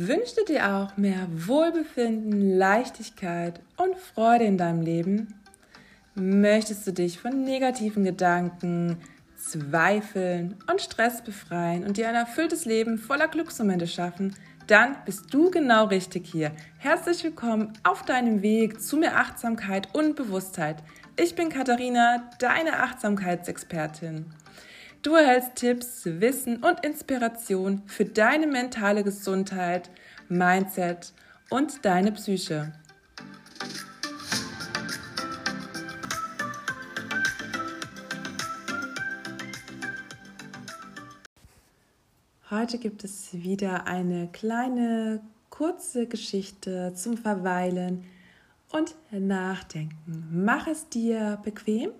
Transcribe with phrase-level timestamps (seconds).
[0.00, 5.34] Wünschst du dir auch mehr Wohlbefinden, Leichtigkeit und Freude in deinem Leben?
[6.14, 8.98] Möchtest du dich von negativen Gedanken,
[9.36, 14.36] Zweifeln und Stress befreien und dir ein erfülltes Leben voller Glücksmomente schaffen?
[14.68, 16.52] Dann bist du genau richtig hier.
[16.76, 20.76] Herzlich willkommen auf deinem Weg zu mehr Achtsamkeit und Bewusstheit.
[21.16, 24.26] Ich bin Katharina, deine Achtsamkeitsexpertin.
[25.00, 29.90] Du erhältst Tipps, Wissen und Inspiration für deine mentale Gesundheit,
[30.28, 31.12] Mindset
[31.50, 32.72] und deine Psyche.
[42.50, 48.04] Heute gibt es wieder eine kleine kurze Geschichte zum Verweilen
[48.72, 50.28] und Nachdenken.
[50.32, 51.92] Mach es dir bequem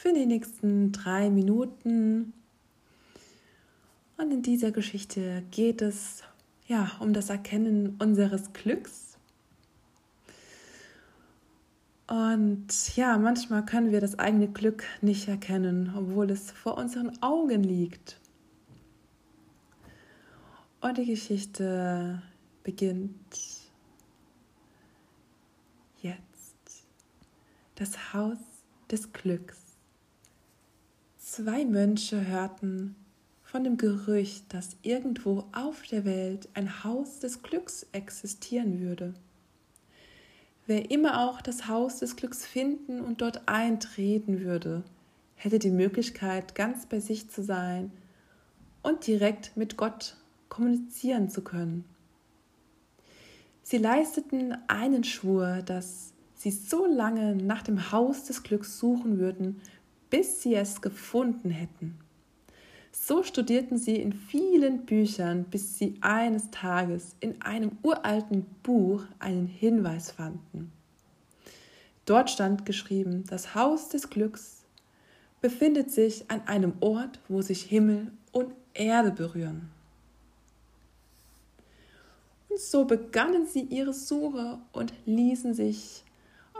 [0.00, 2.32] für die nächsten drei Minuten.
[4.16, 6.22] Und in dieser Geschichte geht es
[6.66, 9.18] ja um das Erkennen unseres Glücks.
[12.06, 17.62] Und ja, manchmal können wir das eigene Glück nicht erkennen, obwohl es vor unseren Augen
[17.62, 18.18] liegt.
[20.80, 22.22] Und die Geschichte
[22.64, 23.38] beginnt
[26.00, 26.86] jetzt.
[27.74, 28.38] Das Haus
[28.90, 29.69] des Glücks.
[31.42, 32.96] Zwei Mönche hörten
[33.42, 39.14] von dem Gerücht, dass irgendwo auf der Welt ein Haus des Glücks existieren würde.
[40.66, 44.82] Wer immer auch das Haus des Glücks finden und dort eintreten würde,
[45.34, 47.90] hätte die Möglichkeit, ganz bei sich zu sein
[48.82, 50.16] und direkt mit Gott
[50.50, 51.86] kommunizieren zu können.
[53.62, 59.62] Sie leisteten einen Schwur, dass sie so lange nach dem Haus des Glücks suchen würden,
[60.10, 61.98] bis sie es gefunden hätten.
[62.92, 69.46] So studierten sie in vielen Büchern, bis sie eines Tages in einem uralten Buch einen
[69.46, 70.72] Hinweis fanden.
[72.04, 74.64] Dort stand geschrieben, das Haus des Glücks
[75.40, 79.70] befindet sich an einem Ort, wo sich Himmel und Erde berühren.
[82.48, 86.02] Und so begannen sie ihre Suche und ließen sich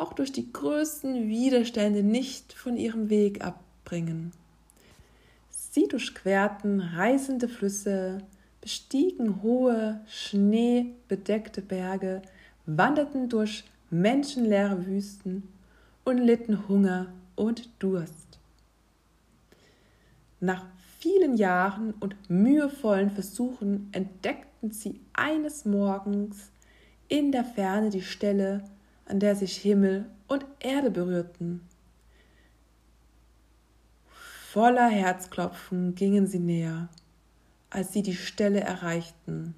[0.01, 4.33] auch durch die größten Widerstände nicht von ihrem Weg abbringen.
[5.51, 8.19] Sie durchquerten reißende Flüsse,
[8.63, 12.23] bestiegen hohe, schneebedeckte Berge,
[12.65, 15.49] wanderten durch menschenleere Wüsten
[16.05, 18.39] und litten Hunger und Durst.
[20.41, 20.65] Nach
[20.99, 26.51] vielen Jahren und mühevollen Versuchen entdeckten sie eines Morgens
[27.09, 28.65] in der Ferne die Stelle,
[29.11, 31.63] an der sich Himmel und Erde berührten.
[34.53, 36.89] Voller Herzklopfen gingen sie näher.
[37.71, 39.55] Als sie die Stelle erreichten,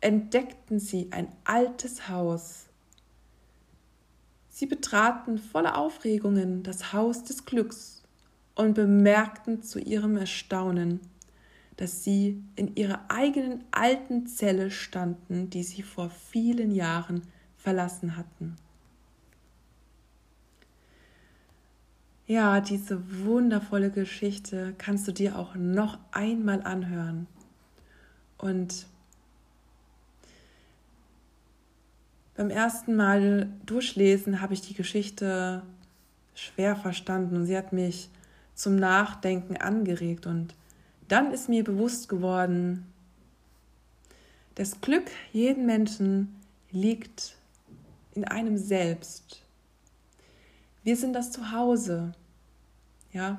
[0.00, 2.66] entdeckten sie ein altes Haus.
[4.48, 8.02] Sie betraten voller Aufregungen das Haus des Glücks
[8.54, 11.00] und bemerkten zu ihrem Erstaunen,
[11.76, 17.22] dass sie in ihrer eigenen alten Zelle standen, die sie vor vielen Jahren
[17.68, 18.56] verlassen hatten.
[22.26, 27.26] Ja, diese wundervolle Geschichte kannst du dir auch noch einmal anhören.
[28.38, 28.86] Und
[32.36, 35.62] beim ersten Mal durchlesen habe ich die Geschichte
[36.34, 38.08] schwer verstanden und sie hat mich
[38.54, 40.24] zum Nachdenken angeregt.
[40.24, 40.54] Und
[41.08, 42.86] dann ist mir bewusst geworden,
[44.54, 46.34] das Glück jeden Menschen
[46.70, 47.37] liegt
[48.18, 49.42] in einem selbst.
[50.82, 52.14] Wir sind das Zuhause,
[53.12, 53.38] ja,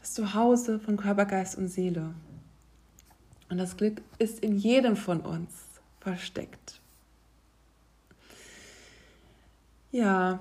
[0.00, 2.12] das Zuhause von Körper, Geist und Seele.
[3.48, 5.52] Und das Glück ist in jedem von uns
[6.00, 6.80] versteckt.
[9.92, 10.40] Ja,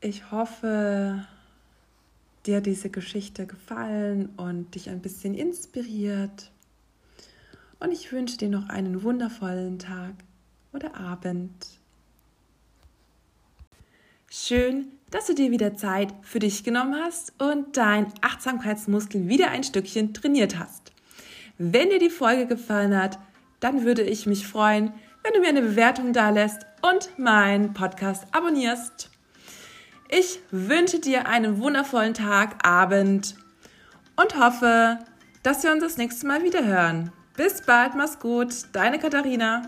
[0.00, 1.26] ich hoffe,
[2.46, 6.52] dir hat diese Geschichte gefallen und dich ein bisschen inspiriert.
[7.80, 10.14] Und ich wünsche dir noch einen wundervollen Tag
[10.72, 11.52] oder Abend.
[14.30, 19.64] Schön, dass du dir wieder Zeit für dich genommen hast und dein Achtsamkeitsmuskel wieder ein
[19.64, 20.92] Stückchen trainiert hast.
[21.58, 23.18] Wenn dir die Folge gefallen hat,
[23.58, 28.24] dann würde ich mich freuen, wenn du mir eine Bewertung da lässt und meinen Podcast
[28.32, 29.10] abonnierst.
[30.08, 33.34] Ich wünsche dir einen wundervollen Tag, Abend
[34.16, 34.98] und hoffe,
[35.42, 37.12] dass wir uns das nächste Mal wieder hören.
[37.36, 39.62] Bis bald, mach's gut, deine Katharina.